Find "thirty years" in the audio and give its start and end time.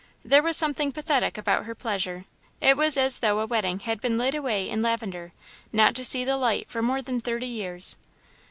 7.19-7.97